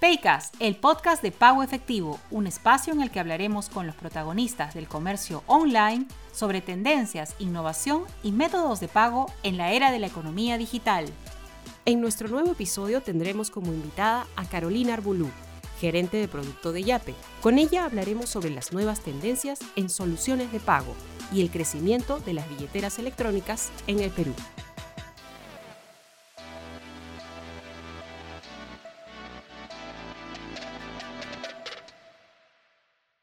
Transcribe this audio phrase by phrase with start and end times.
[0.00, 4.72] Paycast, el podcast de pago efectivo, un espacio en el que hablaremos con los protagonistas
[4.72, 10.06] del comercio online sobre tendencias, innovación y métodos de pago en la era de la
[10.06, 11.04] economía digital.
[11.84, 15.28] En nuestro nuevo episodio tendremos como invitada a Carolina Arbulú,
[15.80, 17.14] gerente de producto de Yape.
[17.42, 20.94] Con ella hablaremos sobre las nuevas tendencias en soluciones de pago
[21.30, 24.32] y el crecimiento de las billeteras electrónicas en el Perú.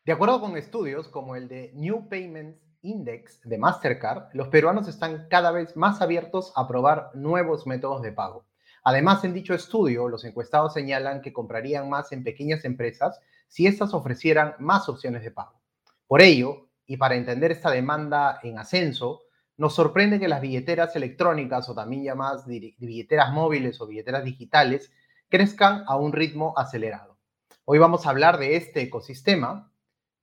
[0.07, 5.27] De acuerdo con estudios como el de New Payments Index de Mastercard, los peruanos están
[5.29, 8.45] cada vez más abiertos a probar nuevos métodos de pago.
[8.85, 13.93] Además, en dicho estudio, los encuestados señalan que comprarían más en pequeñas empresas si éstas
[13.93, 15.59] ofrecieran más opciones de pago.
[16.07, 19.23] Por ello, y para entender esta demanda en ascenso,
[19.57, 24.89] nos sorprende que las billeteras electrónicas o también llamadas billeteras móviles o billeteras digitales
[25.27, 27.17] crezcan a un ritmo acelerado.
[27.65, 29.69] Hoy vamos a hablar de este ecosistema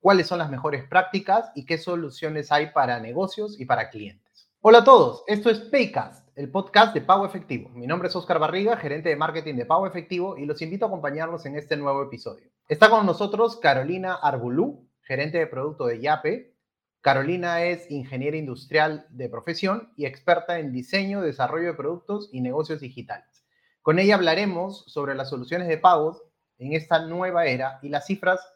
[0.04, 4.50] cuáles son las mejores prácticas y qué soluciones hay para negocios y para clientes.
[4.60, 7.70] Hola a todos, esto es Paycast, el podcast de Pago Efectivo.
[7.70, 10.88] Mi nombre es Oscar Barriga, gerente de marketing de Pago Efectivo y los invito a
[10.88, 12.50] acompañarnos en este nuevo episodio.
[12.68, 16.54] Está con nosotros Carolina Arbulú, gerente de producto de Yape.
[17.00, 22.80] Carolina es ingeniera industrial de profesión y experta en diseño, desarrollo de productos y negocios
[22.80, 23.46] digitales.
[23.80, 26.22] Con ella hablaremos sobre las soluciones de pagos
[26.58, 28.46] en esta nueva era y las cifras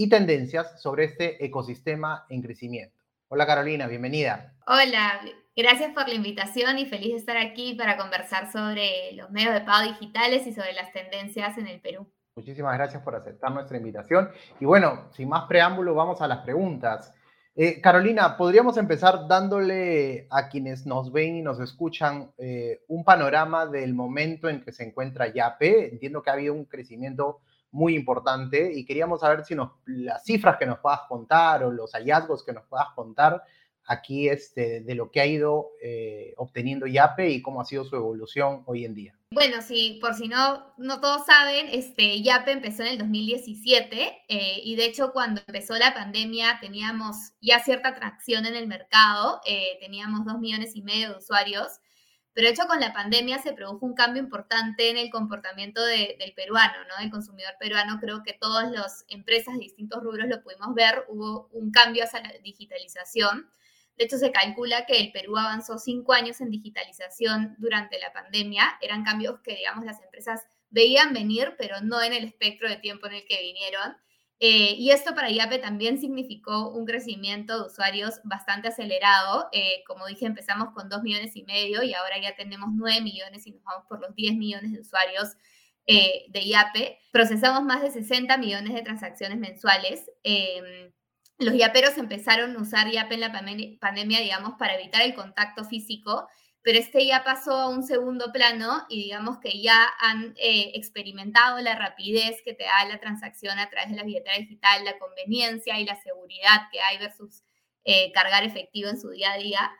[0.00, 2.96] y tendencias sobre este ecosistema en crecimiento.
[3.28, 4.54] Hola Carolina, bienvenida.
[4.66, 5.20] Hola,
[5.54, 9.60] gracias por la invitación y feliz de estar aquí para conversar sobre los medios de
[9.60, 12.10] pago digitales y sobre las tendencias en el Perú.
[12.34, 14.30] Muchísimas gracias por aceptar nuestra invitación.
[14.58, 17.12] Y bueno, sin más preámbulo, vamos a las preguntas.
[17.54, 23.66] Eh, Carolina, podríamos empezar dándole a quienes nos ven y nos escuchan eh, un panorama
[23.66, 25.90] del momento en que se encuentra YAPE.
[25.92, 30.56] Entiendo que ha habido un crecimiento muy importante y queríamos saber si nos, las cifras
[30.58, 33.42] que nos puedas contar o los hallazgos que nos puedas contar
[33.90, 37.96] aquí este, de lo que ha ido eh, obteniendo YAPE y cómo ha sido su
[37.96, 39.16] evolución hoy en día.
[39.32, 44.60] Bueno, sí, por si no, no todos saben, este, YAPE empezó en el 2017 eh,
[44.64, 49.78] y de hecho cuando empezó la pandemia teníamos ya cierta atracción en el mercado, eh,
[49.80, 51.80] teníamos dos millones y medio de usuarios
[52.32, 56.32] pero de hecho con la pandemia se produjo un cambio importante en el comportamiento del
[56.34, 56.96] peruano, ¿no?
[57.00, 57.98] Del consumidor peruano.
[58.00, 61.04] Creo que todas las empresas de distintos rubros lo pudimos ver.
[61.08, 63.50] Hubo un cambio hacia la digitalización.
[63.96, 68.78] De hecho, se calcula que el Perú avanzó cinco años en digitalización durante la pandemia.
[68.80, 73.08] Eran cambios que, digamos, las empresas veían venir, pero no en el espectro de tiempo
[73.08, 73.96] en el que vinieron.
[74.42, 79.50] Eh, y esto para IAPE también significó un crecimiento de usuarios bastante acelerado.
[79.52, 83.46] Eh, como dije, empezamos con 2 millones y medio y ahora ya tenemos 9 millones
[83.46, 85.36] y nos vamos por los 10 millones de usuarios
[85.86, 86.98] eh, de IAPE.
[87.12, 90.10] Procesamos más de 60 millones de transacciones mensuales.
[91.38, 93.32] Los IAPeros empezaron a usar IAPE en la
[93.78, 96.28] pandemia, digamos, para evitar el contacto físico
[96.62, 101.58] pero este ya pasó a un segundo plano y digamos que ya han eh, experimentado
[101.60, 105.78] la rapidez que te da la transacción a través de la billetera digital, la conveniencia
[105.78, 107.42] y la seguridad que hay versus
[107.84, 109.72] eh, cargar efectivo en su día a día.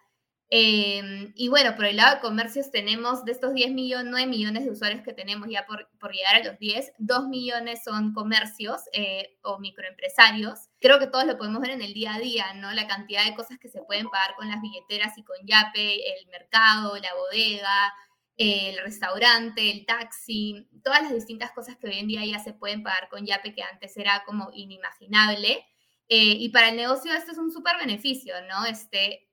[0.52, 4.64] Em, y bueno, por el lado de comercios tenemos de estos 10 millones, 9 millones
[4.64, 8.82] de usuarios que tenemos ya por, por llegar a los 10, 2 millones son comercios
[8.92, 10.68] eh, o microempresarios.
[10.80, 12.72] Creo que todos lo podemos ver en el día a día, ¿no?
[12.72, 16.26] La cantidad de cosas que se pueden pagar con las billeteras y con Yape, el
[16.26, 17.94] mercado, la bodega,
[18.36, 22.82] el restaurante, el taxi, todas las distintas cosas que hoy en día ya se pueden
[22.82, 25.64] pagar con Yape que antes era como inimaginable.
[26.08, 28.64] Eh, y para el negocio esto es un súper beneficio, ¿no?
[28.64, 29.29] Este,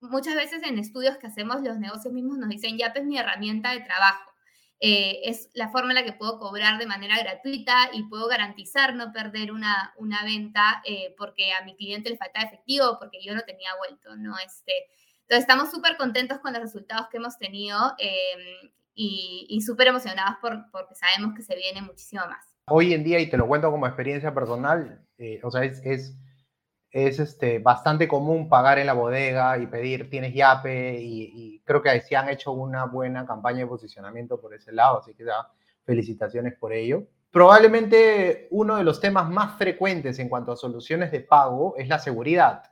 [0.00, 3.72] muchas veces en estudios que hacemos los negocios mismos nos dicen, YAP es mi herramienta
[3.72, 4.32] de trabajo.
[4.78, 8.94] Eh, es la forma en la que puedo cobrar de manera gratuita y puedo garantizar
[8.94, 13.34] no perder una, una venta eh, porque a mi cliente le falta efectivo, porque yo
[13.34, 14.36] no tenía vuelto, ¿no?
[14.38, 14.72] Este,
[15.22, 20.36] entonces estamos súper contentos con los resultados que hemos tenido em, y, y súper emocionados
[20.42, 22.44] por, porque sabemos que se viene muchísimo más.
[22.68, 26.16] Hoy en día, y te lo cuento como experiencia personal, eh, o sea, es, es
[26.96, 32.00] es este, bastante común pagar en la bodega y pedir, tienes yape, y, creo que
[32.00, 35.52] sí han hecho una buena campaña de posicionamiento por ese lado, así que da
[35.84, 37.06] felicitaciones por ello.
[37.30, 41.98] Probablemente uno de los temas más frecuentes en cuanto a soluciones de pago es la
[41.98, 42.62] seguridad.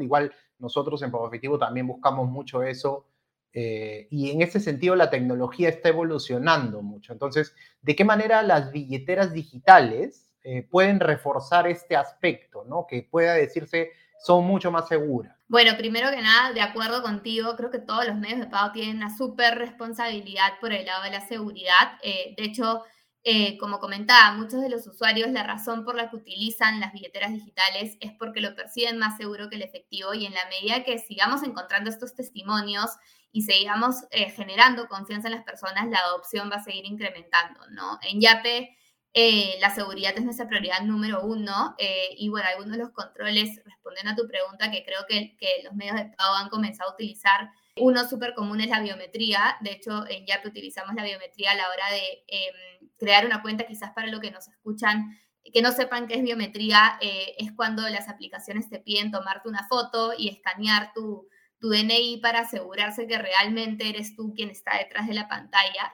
[0.00, 3.08] Igual nosotros en Pago Efectivo también buscamos mucho eso
[3.52, 7.12] eh, y en ese sentido la tecnología está evolucionando mucho.
[7.12, 12.86] Entonces, ¿de qué manera las billeteras digitales eh, pueden reforzar este aspecto, ¿no?
[12.88, 13.92] Que pueda decirse
[14.22, 15.36] son mucho más seguras.
[15.48, 18.96] Bueno, primero que nada, de acuerdo contigo, creo que todos los medios de pago tienen
[18.96, 21.98] una súper responsabilidad por el lado de la seguridad.
[22.02, 22.84] Eh, de hecho,
[23.24, 27.32] eh, como comentaba, muchos de los usuarios la razón por la que utilizan las billeteras
[27.32, 30.98] digitales es porque lo perciben más seguro que el efectivo y en la medida que
[30.98, 32.90] sigamos encontrando estos testimonios
[33.30, 37.98] y sigamos eh, generando confianza en las personas, la adopción va a seguir incrementando, ¿no?
[38.02, 38.76] En Yape,
[39.14, 41.74] eh, la seguridad es nuestra prioridad número uno
[42.16, 45.96] y bueno, algunos de los controles, respondiendo a tu pregunta, que creo que, los medios
[45.96, 49.56] de pago han comenzado a utilizar uno súper común es la biometría.
[49.60, 53.66] De hecho, en Yape utilizamos la biometría a la hora de em, crear una cuenta,
[53.66, 55.18] quizás para lo que nos escuchan,
[55.52, 59.66] que no sepan qué es biometría, eh, es cuando las aplicaciones te piden tomarte una
[59.68, 61.28] foto y escanear tu,
[61.58, 65.92] tu DNI para asegurarse que realmente eres tú quien está detrás de la pantalla.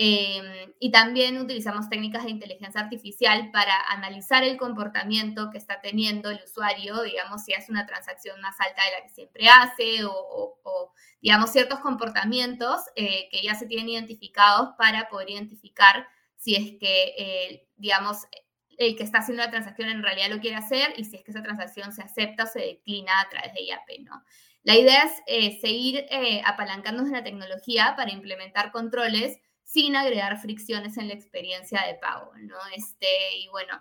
[0.00, 6.30] Em, y también utilizamos técnicas de inteligencia artificial para analizar el comportamiento que está teniendo
[6.30, 10.92] el usuario, digamos, si es una transacción más alta de la que siempre hace o,
[11.20, 16.06] digamos, ciertos comportamientos eh, que ya se tienen identificados para poder identificar
[16.36, 18.18] si es que, eh, digamos,
[18.78, 21.32] el que está haciendo la transacción en realidad lo quiere hacer y si es que
[21.32, 24.22] esa transacción se acepta o se declina a través de IAP, ¿no?
[24.62, 26.06] La idea es eh, seguir
[26.44, 32.32] apalancándonos en la tecnología para implementar controles sin agregar fricciones en la experiencia de pago,
[32.38, 32.56] ¿no?
[32.74, 33.06] Este,
[33.36, 33.78] y bueno,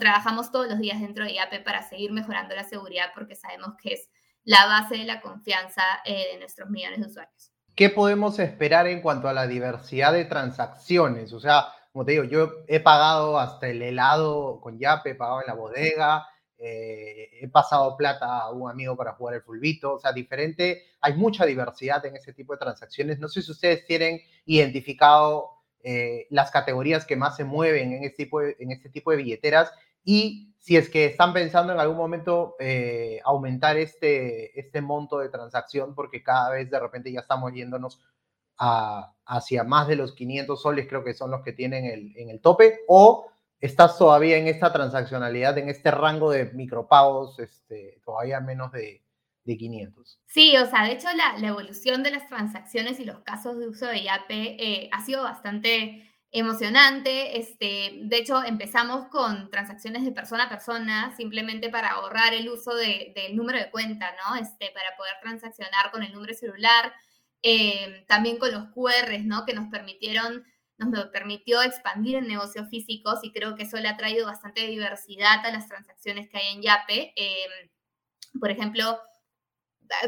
[0.00, 3.94] trabajamos todos los días dentro de IAP para seguir mejorando la seguridad porque sabemos que
[3.94, 4.10] es
[4.42, 7.52] la base de la confianza eh, de nuestros millones de usuarios.
[7.76, 11.32] ¿Qué podemos esperar en cuanto a la diversidad de transacciones?
[11.32, 15.42] O sea, como te digo, yo he pagado hasta el helado con Yape, he pagado
[15.42, 16.26] en la bodega,
[16.62, 21.14] eh, he pasado plata a un amigo para jugar el fulbito, o sea, diferente, hay
[21.14, 23.18] mucha diversidad en ese tipo de transacciones.
[23.18, 25.52] No sé si ustedes tienen identificado
[25.82, 29.16] eh, las categorías que más se mueven en este, tipo de, en este tipo de
[29.16, 29.72] billeteras
[30.04, 35.30] y si es que están pensando en algún momento eh, aumentar este, este monto de
[35.30, 38.02] transacción porque cada vez de repente ya estamos yéndonos
[38.58, 42.28] a, hacia más de los 500 soles, creo que son los que tienen el, en
[42.28, 43.30] el tope, o
[43.60, 49.02] estás todavía en esta transaccionalidad, en este rango de micropagos, este, todavía menos de,
[49.44, 50.20] de 500.
[50.26, 53.86] Sí, o sea, de hecho la, evolución de las transacciones y los casos de uso
[53.86, 57.38] de IAP eh, ha sido bastante emocionante.
[57.38, 62.74] Este, de hecho, empezamos con transacciones de persona a persona, simplemente para ahorrar el uso
[62.74, 64.36] de, del número de cuenta, ¿no?
[64.36, 66.92] Este, para poder transaccionar con el número celular,
[67.42, 69.44] eh, también con los QRs, ¿no?
[69.44, 70.44] Que nos permitieron
[70.88, 75.44] nos permitió expandir en negocios físicos y creo que eso le ha traído bastante diversidad
[75.44, 77.12] a las transacciones que hay en Yape.
[77.16, 77.70] Em,
[78.40, 78.98] por ejemplo,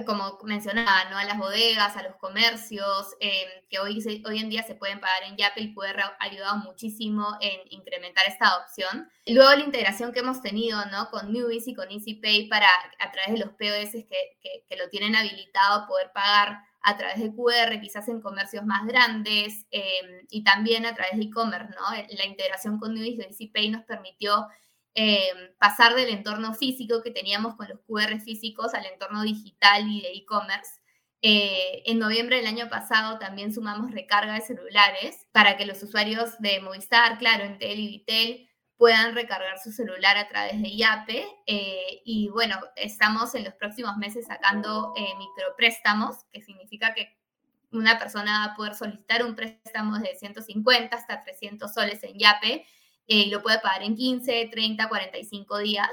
[0.06, 1.18] como mencionaba, ¿no?
[1.18, 4.00] a las bodegas, a los comercios, em, que hoy,
[4.38, 8.48] en día se pueden pagar en Yape, el QR ha ayudado muchísimo en incrementar esta
[8.48, 9.10] adopción.
[9.26, 11.10] Luego la integración que hemos tenido ¿no?
[11.10, 12.68] con Newbies y con EasyPay para,
[13.00, 17.20] a través de los POS que, que, que lo tienen habilitado, poder pagar a través
[17.20, 22.16] de QR, quizás en comercios más grandes em, y también a través de e-commerce, ¿no?
[22.16, 24.48] La integración con Nubis de EasyPay nos permitió
[24.94, 30.02] em, pasar del entorno físico que teníamos con los QR físicos al entorno digital y
[30.02, 30.80] de e-commerce.
[31.22, 36.36] Eh, en noviembre del año pasado también sumamos recarga de celulares para que los usuarios
[36.40, 38.48] de Movistar, claro, Entel y Vitel
[38.82, 41.24] puedan recargar su celular a través de IAPE.
[41.46, 47.16] Eh, y bueno, estamos en los próximos meses sacando eh, micropréstamos, que significa que
[47.70, 52.54] una persona va a poder solicitar un préstamo de 150 hasta 300 soles en YAPE
[52.54, 52.64] eh,
[53.06, 55.90] y lo puede pagar en 15, 30, 45 días.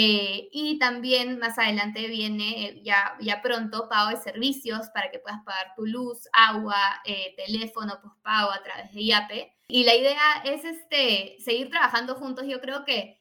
[0.00, 5.18] Eh, y también más adelante viene eh, ya, ya pronto pago de servicios para que
[5.18, 9.56] puedas pagar tu luz, agua, eh, teléfono, pago a través de IAPE.
[9.66, 12.46] Y la idea es este, seguir trabajando juntos.
[12.46, 13.20] Yo creo que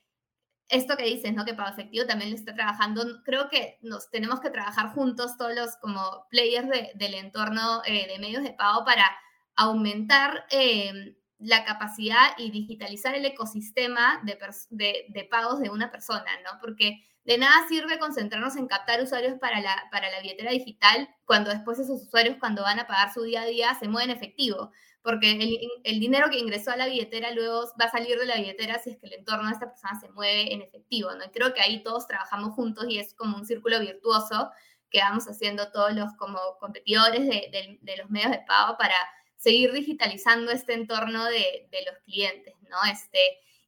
[0.70, 1.46] esto que dices, ¿no?
[1.46, 3.24] Que Pago Efectivo también lo está trabajando.
[3.24, 8.44] Creo que nos tenemos que trabajar juntos todos los como players del entorno de medios
[8.44, 9.18] de pago para
[9.56, 10.46] aumentar
[11.40, 16.60] la capacidad y digitalizar el ecosistema de, pagos de una persona, ¿no?
[16.60, 21.52] Porque de nada sirve concentrarnos en captar usuarios para la, para la billetera digital cuando
[21.52, 24.72] después esos usuarios, cuando van a pagar su día a día, se mueven efectivo,
[25.04, 25.32] porque
[25.84, 28.92] el, dinero que ingresó a la billetera luego va a salir de la billetera si
[28.92, 31.30] es que el entorno de esta persona se mueve en efectivo, ¿no?
[31.32, 34.52] creo que ahí todos trabajamos juntos y es como un círculo virtuoso
[34.90, 38.96] que vamos haciendo todos los como competidores de, de los medios de pago para
[39.38, 42.78] seguir digitalizando este entorno de, los clientes, ¿no?
[42.92, 43.20] Este,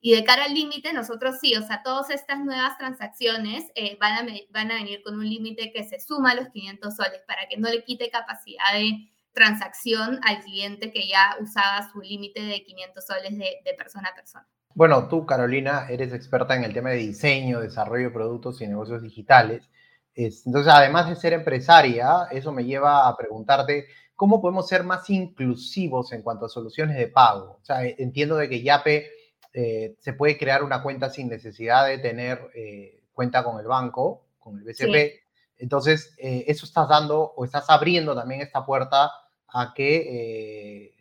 [0.02, 4.30] y de cara al límite, nosotros sí, o sea, todas estas nuevas transacciones eh, van,
[4.30, 7.48] a, van a venir con un límite que se suma a los 500 soles para
[7.48, 12.64] que no le quite capacidad de transacción al cliente que ya usaba su límite de
[12.64, 14.48] 500 soles de, de, persona a persona.
[14.74, 19.02] Bueno, tú, Carolina, eres experta en el tema de diseño, desarrollo de productos y negocios
[19.02, 19.70] digitales.
[20.16, 23.88] Entonces, además de ser empresaria, eso me lleva a preguntarte
[24.20, 27.58] cómo podemos ser más inclusivos en cuanto a soluciones de pago.
[27.62, 29.10] O sea, entiendo de que Yape
[29.54, 34.26] eh, se puede crear una cuenta sin necesidad de tener eh, cuenta con el banco,
[34.38, 35.22] con el BCP.
[35.56, 39.10] Entonces, eh, eso estás dando o estás abriendo también esta puerta
[39.48, 40.98] a que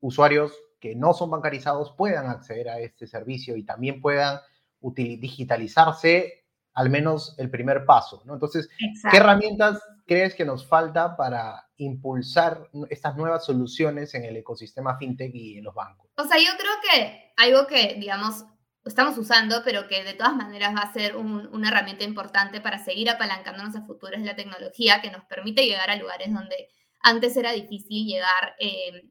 [0.00, 4.40] usuarios que no son bancarizados puedan acceder a este servicio y también puedan
[4.80, 6.45] digitalizarse
[6.76, 8.34] al menos el primer paso, ¿no?
[8.34, 14.98] Entonces, ¿qué herramientas crees que nos falta para impulsar estas nuevas soluciones en el ecosistema
[14.98, 16.10] fintech y en los bancos?
[16.18, 18.44] O sea, yo creo que algo que, digamos,
[18.84, 23.08] estamos usando, pero que de todas maneras va a ser una herramienta importante para seguir
[23.08, 26.68] apalancándonos a futuro es la tecnología que nos permite llegar a lugares donde
[27.00, 29.10] antes era difícil llegar, eh,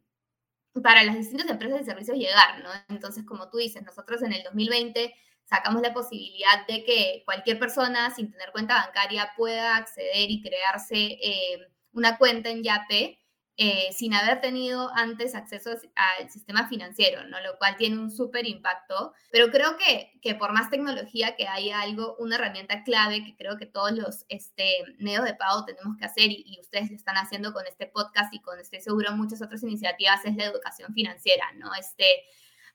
[0.84, 2.70] para las distintas empresas de servicios llegar, ¿no?
[2.90, 5.16] Entonces, como tú dices, nosotros en el 2020
[5.46, 10.96] sacamos la posibilidad de que cualquier persona sin tener cuenta bancaria pueda acceder y crearse
[10.96, 13.20] eh, una cuenta en Yape
[13.58, 17.40] eh, sin haber tenido antes acceso al sistema financiero, ¿no?
[17.40, 19.14] Lo cual tiene un súper impacto.
[19.32, 23.56] Pero creo que, que, por más tecnología que haya algo, una herramienta clave que creo
[23.56, 27.16] que todos los este, medios de pago tenemos que hacer y, y ustedes lo están
[27.16, 31.46] haciendo con este podcast y con, estoy seguro, muchas otras iniciativas es la educación financiera,
[31.54, 31.74] ¿no?
[31.80, 32.06] Este,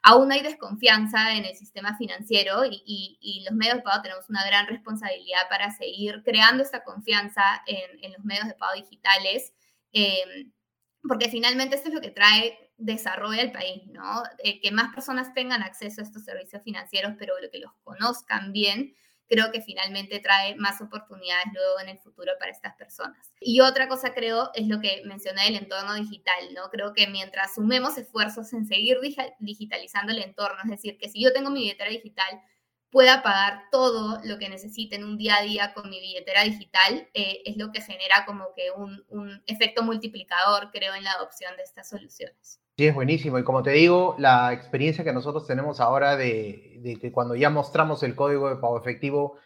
[0.03, 4.67] aún hay desconfianza en el sistema financiero y, los medios de pago tenemos una gran
[4.67, 9.53] responsabilidad para seguir creando esta confianza en, los medios de pago digitales,
[9.93, 10.53] em,
[11.03, 14.23] porque finalmente esto es lo que trae desarrollo al país, ¿no?
[14.43, 18.95] Eh, que más personas tengan acceso a estos servicios financieros, pero que los conozcan bien
[19.31, 23.33] creo que finalmente trae más oportunidades luego en el futuro para estas personas.
[23.41, 26.69] Y otra cosa creo es lo que mencioné del entorno digital, ¿no?
[26.69, 28.99] Creo que mientras sumemos esfuerzos en seguir
[29.39, 32.41] digitalizando el entorno, es decir, que si yo tengo mi billetera digital,
[32.91, 37.09] pueda pagar todo lo que necesite en un día a día con mi billetera digital,
[37.15, 41.57] eh, es lo que genera como que un, un efecto multiplicador, creo, en la adopción
[41.57, 42.61] de estas soluciones.
[42.81, 43.39] Sí, es buenísimo.
[43.39, 48.03] Y como te digo, la experiencia que nosotros tenemos ahora de, que cuando ya mostramos
[48.03, 49.37] el código de pago efectivo,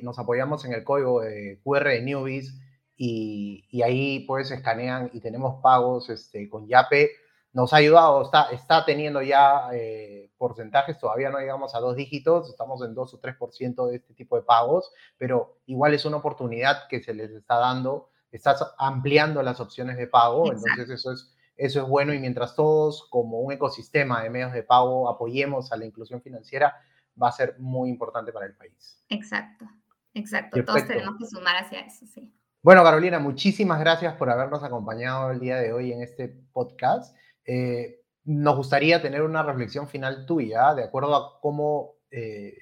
[0.00, 2.58] nos apoyamos en el código de QR de Newbies
[2.96, 7.10] y, ahí pues escanean y tenemos pagos este, con Yape.
[7.52, 12.48] Nos ha ayudado, está, está teniendo ya eh, porcentajes, todavía no llegamos a dos dígitos,
[12.48, 16.88] estamos en 2 o 3% de este tipo de pagos, pero igual es una oportunidad
[16.88, 21.82] que se les está dando, estás ampliando las opciones de pago, entonces eso es eso
[21.82, 25.84] es bueno y mientras todos como un ecosistema de medios de pago apoyemos a la
[25.84, 26.74] inclusión financiera,
[27.20, 29.02] va a ser muy importante para el país.
[29.08, 29.66] Exacto,
[30.14, 30.64] exacto.
[30.64, 32.34] Todos tenemos que sumar hacia eso, sí.
[32.62, 37.16] Bueno, Carolina, muchísimas gracias por habernos acompañado el día de hoy en este podcast.
[37.44, 42.56] Eh, nos gustaría tener una reflexión final tuya, de acuerdo a cómo eh,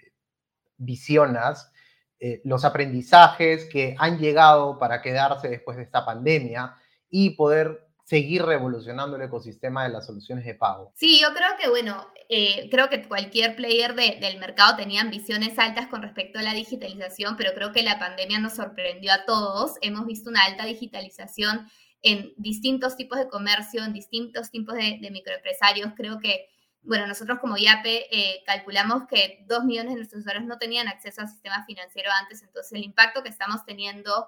[0.76, 1.70] visionas
[2.18, 6.76] eh, los aprendizajes que han llegado para quedarse después de esta pandemia
[7.08, 10.92] y poder seguir revolucionando el ecosistema de las soluciones de pago?
[10.96, 15.86] Sí, yo creo que, bueno, eh, creo que cualquier player del mercado tenía ambiciones altas
[15.86, 19.74] con respecto a la digitalización, pero creo que la pandemia nos sorprendió a todos.
[19.80, 21.70] Hemos visto una alta digitalización
[22.02, 25.92] en distintos tipos de comercio, en distintos tipos de, microempresarios.
[25.94, 26.48] Creo que,
[26.82, 31.20] bueno, nosotros como IAPE eh, calculamos que dos millones de nuestros usuarios no tenían acceso
[31.20, 34.26] al sistema financiero antes, entonces el impacto que estamos teniendo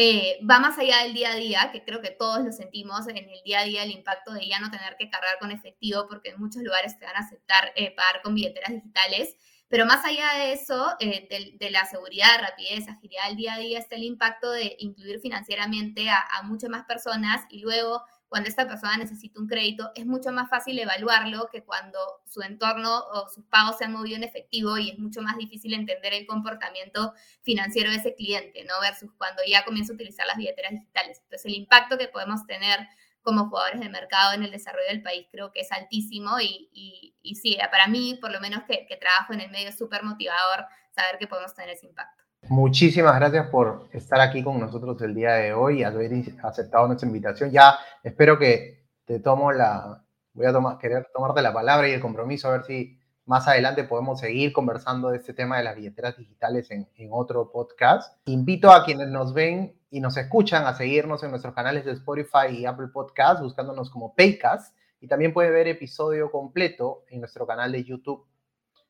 [0.00, 3.16] eh, va más allá del día a día, que creo que todos lo sentimos en
[3.16, 6.28] el día a día, el impacto de ya no tener que cargar con efectivo, porque
[6.28, 9.36] en muchos lugares te van a aceptar eh, pagar con billeteras digitales.
[9.66, 13.80] Pero más allá de eso, eh, de, la seguridad, rapidez, agilidad del día a día,
[13.80, 18.66] está el impacto de incluir financieramente a, a muchas más personas y luego cuando esta
[18.66, 23.44] persona necesita un crédito, es mucho más fácil evaluarlo que cuando su entorno o sus
[23.46, 27.90] pagos se han movido en efectivo y es mucho más difícil entender el comportamiento financiero
[27.90, 28.74] de ese cliente, ¿no?
[28.80, 31.20] Versus cuando ya comienza a utilizar las billeteras digitales.
[31.22, 32.80] Entonces, el impacto que podemos tener
[33.22, 37.58] como jugadores de mercado en el desarrollo del país creo que es altísimo y, sí,
[37.70, 41.18] para mí, por lo menos que, que trabajo en el medio, es súper motivador saber
[41.18, 42.27] que podemos tener ese impacto.
[42.46, 47.50] Muchísimas gracias por estar aquí con nosotros el día de hoy haber aceptado nuestra invitación.
[47.50, 52.48] Ya espero que te tomo la, voy a querer tomarte la palabra y el compromiso
[52.48, 56.70] a ver si más adelante podemos seguir conversando de este tema de las billeteras digitales
[56.70, 58.16] en, en otro podcast.
[58.24, 62.48] Invito a quienes nos ven y nos escuchan a seguirnos en nuestros canales de Spotify
[62.50, 64.74] y Apple Podcast, buscándonos como Paycast.
[65.00, 68.26] Y también puede ver episodio completo en nuestro canal de YouTube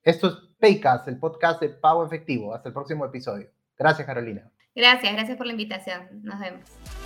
[0.09, 2.55] esto es Paycast, el podcast de Pago Efectivo.
[2.55, 3.51] Hasta el próximo episodio.
[3.77, 4.51] Gracias, Carolina.
[4.75, 6.09] Gracias, gracias por la invitación.
[6.23, 6.98] Nos vemos.